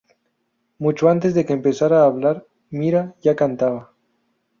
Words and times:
Mucho 0.79 1.09
antes 1.09 1.35
de 1.35 1.45
que 1.45 1.53
empezara 1.53 2.01
a 2.01 2.05
hablar, 2.05 2.47
Mira 2.71 3.13
ya 3.21 3.35
cantaba. 3.35 3.93